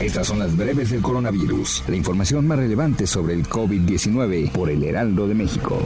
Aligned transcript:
Estas 0.00 0.26
son 0.26 0.40
las 0.40 0.54
breves 0.54 0.90
del 0.90 1.00
coronavirus, 1.00 1.84
la 1.88 1.96
información 1.96 2.46
más 2.46 2.58
relevante 2.58 3.06
sobre 3.06 3.32
el 3.32 3.48
COVID-19 3.48 4.52
por 4.52 4.68
el 4.68 4.84
Heraldo 4.84 5.26
de 5.26 5.34
México. 5.34 5.78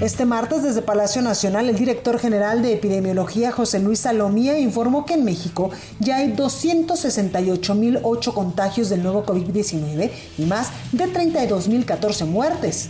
Este 0.00 0.26
martes 0.26 0.64
desde 0.64 0.82
Palacio 0.82 1.22
Nacional, 1.22 1.68
el 1.68 1.76
director 1.76 2.18
general 2.18 2.60
de 2.60 2.72
epidemiología 2.72 3.52
José 3.52 3.78
Luis 3.78 4.00
Salomía 4.00 4.58
informó 4.58 5.06
que 5.06 5.14
en 5.14 5.24
México 5.24 5.70
ya 6.00 6.16
hay 6.16 6.32
268.008 6.32 8.34
contagios 8.34 8.88
del 8.88 9.04
nuevo 9.04 9.24
COVID-19 9.24 10.10
y 10.38 10.46
más 10.46 10.72
de 10.90 11.04
32.014 11.04 12.26
muertes. 12.26 12.88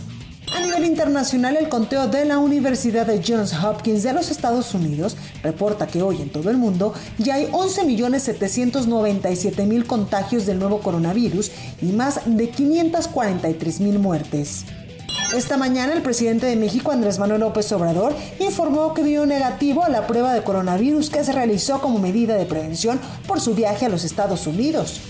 A 0.55 0.61
nivel 0.61 0.85
internacional, 0.85 1.57
el 1.57 1.67
conteo 1.69 2.07
de 2.07 2.25
la 2.25 2.37
Universidad 2.37 3.05
de 3.05 3.21
Johns 3.25 3.53
Hopkins 3.53 4.03
de 4.03 4.13
los 4.13 4.31
Estados 4.31 4.73
Unidos 4.73 5.17
reporta 5.43 5.87
que 5.87 6.01
hoy 6.01 6.21
en 6.21 6.29
todo 6.29 6.49
el 6.49 6.55
mundo 6.57 6.93
ya 7.17 7.35
hay 7.35 7.47
11.797.000 7.47 9.85
contagios 9.85 10.45
del 10.45 10.59
nuevo 10.59 10.79
coronavirus 10.79 11.51
y 11.81 11.87
más 11.87 12.21
de 12.25 12.49
543.000 12.51 13.99
muertes. 13.99 14.63
Esta 15.35 15.57
mañana 15.57 15.91
el 15.93 16.01
presidente 16.01 16.45
de 16.45 16.55
México, 16.55 16.91
Andrés 16.91 17.19
Manuel 17.19 17.41
López 17.41 17.69
Obrador, 17.73 18.15
informó 18.39 18.93
que 18.93 19.03
dio 19.03 19.25
negativo 19.25 19.83
a 19.83 19.89
la 19.89 20.07
prueba 20.07 20.33
de 20.33 20.41
coronavirus 20.41 21.09
que 21.09 21.25
se 21.25 21.33
realizó 21.33 21.81
como 21.81 21.99
medida 21.99 22.35
de 22.35 22.45
prevención 22.45 22.97
por 23.27 23.41
su 23.41 23.53
viaje 23.53 23.87
a 23.87 23.89
los 23.89 24.05
Estados 24.05 24.47
Unidos. 24.47 25.01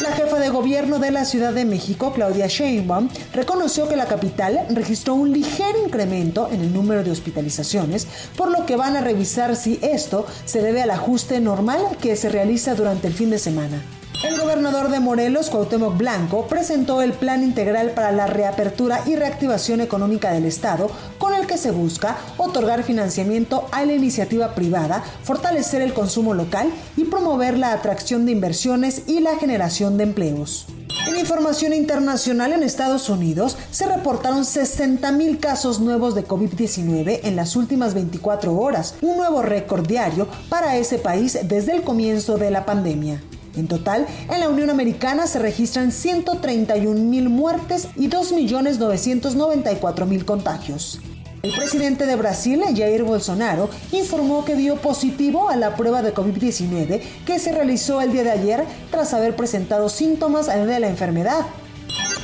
La 0.00 0.12
jefa 0.12 0.38
de 0.38 0.50
gobierno 0.50 0.98
de 0.98 1.10
la 1.10 1.24
Ciudad 1.24 1.54
de 1.54 1.64
México, 1.64 2.12
Claudia 2.12 2.48
Sheinbaum, 2.48 3.08
reconoció 3.32 3.88
que 3.88 3.96
la 3.96 4.04
capital 4.04 4.66
registró 4.68 5.14
un 5.14 5.32
ligero 5.32 5.82
incremento 5.82 6.50
en 6.52 6.60
el 6.60 6.72
número 6.74 7.02
de 7.02 7.10
hospitalizaciones, 7.10 8.06
por 8.36 8.50
lo 8.50 8.66
que 8.66 8.76
van 8.76 8.96
a 8.96 9.00
revisar 9.00 9.56
si 9.56 9.78
esto 9.80 10.26
se 10.44 10.60
debe 10.60 10.82
al 10.82 10.90
ajuste 10.90 11.40
normal 11.40 11.80
que 11.98 12.14
se 12.14 12.28
realiza 12.28 12.74
durante 12.74 13.06
el 13.06 13.14
fin 13.14 13.30
de 13.30 13.38
semana. 13.38 13.82
El 14.22 14.38
gobernador 14.40 14.90
de 14.90 14.98
Morelos, 14.98 15.50
Cuauhtémoc 15.50 15.96
Blanco, 15.96 16.46
presentó 16.46 17.00
el 17.00 17.12
Plan 17.12 17.42
Integral 17.42 17.90
para 17.90 18.12
la 18.12 18.26
Reapertura 18.26 19.02
y 19.06 19.14
Reactivación 19.14 19.80
Económica 19.80 20.32
del 20.32 20.46
Estado, 20.46 20.90
el 21.36 21.46
que 21.46 21.58
se 21.58 21.70
busca 21.70 22.16
otorgar 22.36 22.82
financiamiento 22.82 23.68
a 23.72 23.84
la 23.84 23.94
iniciativa 23.94 24.54
privada, 24.54 25.02
fortalecer 25.22 25.82
el 25.82 25.94
consumo 25.94 26.34
local 26.34 26.70
y 26.96 27.04
promover 27.04 27.58
la 27.58 27.72
atracción 27.72 28.26
de 28.26 28.32
inversiones 28.32 29.02
y 29.06 29.20
la 29.20 29.36
generación 29.36 29.96
de 29.96 30.04
empleos. 30.04 30.66
En 31.06 31.16
información 31.16 31.72
internacional, 31.72 32.52
en 32.52 32.64
Estados 32.64 33.08
Unidos 33.08 33.56
se 33.70 33.86
reportaron 33.86 34.42
60.000 34.42 35.38
casos 35.38 35.78
nuevos 35.78 36.16
de 36.16 36.26
COVID-19 36.26 37.20
en 37.22 37.36
las 37.36 37.54
últimas 37.54 37.94
24 37.94 38.54
horas, 38.54 38.96
un 39.02 39.16
nuevo 39.16 39.42
récord 39.42 39.86
diario 39.86 40.26
para 40.48 40.76
ese 40.76 40.98
país 40.98 41.38
desde 41.44 41.74
el 41.74 41.82
comienzo 41.82 42.38
de 42.38 42.50
la 42.50 42.66
pandemia. 42.66 43.22
En 43.56 43.68
total, 43.68 44.06
en 44.28 44.40
la 44.40 44.48
Unión 44.48 44.68
Americana 44.68 45.26
se 45.26 45.38
registran 45.38 45.92
131 45.92 47.00
mil 47.00 47.28
muertes 47.28 47.88
y 47.96 48.08
2.994.000 48.08 50.24
contagios. 50.24 51.00
El 51.46 51.52
presidente 51.52 52.06
de 52.06 52.16
Brasil, 52.16 52.60
Jair 52.74 53.04
Bolsonaro, 53.04 53.70
informó 53.92 54.44
que 54.44 54.56
dio 54.56 54.74
positivo 54.74 55.48
a 55.48 55.54
la 55.54 55.76
prueba 55.76 56.02
de 56.02 56.12
COVID-19 56.12 57.00
que 57.24 57.38
se 57.38 57.52
realizó 57.52 58.00
el 58.00 58.10
día 58.10 58.24
de 58.24 58.32
ayer 58.32 58.64
tras 58.90 59.14
haber 59.14 59.36
presentado 59.36 59.88
síntomas 59.88 60.48
de 60.48 60.80
la 60.80 60.88
enfermedad. 60.88 61.46